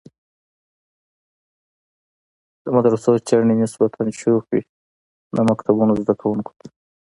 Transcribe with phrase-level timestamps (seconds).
[2.63, 4.61] د مدرسو چڼې نسبتاً شوخ وي،
[5.35, 6.67] د مکتبونو زده کوونکو ته.